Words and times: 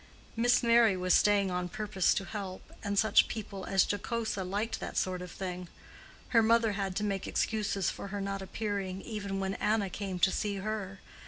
Miss 0.35 0.63
Merry 0.63 0.97
was 0.97 1.13
staying 1.13 1.51
on 1.51 1.69
purpose 1.69 2.15
to 2.15 2.25
help, 2.25 2.73
and 2.83 2.97
such 2.97 3.27
people 3.27 3.65
as 3.65 3.85
Jocosa 3.85 4.43
liked 4.43 4.79
that 4.79 4.97
sort 4.97 5.21
of 5.21 5.29
thing. 5.29 5.67
Her 6.29 6.41
mother 6.41 6.71
had 6.71 6.95
to 6.95 7.03
make 7.03 7.27
excuses 7.27 7.91
for 7.91 8.07
her 8.07 8.19
not 8.19 8.41
appearing, 8.41 9.03
even 9.03 9.39
when 9.39 9.53
Anna 9.53 9.91
came 9.91 10.17
to 10.17 10.31
see 10.31 10.55
her. 10.55 11.01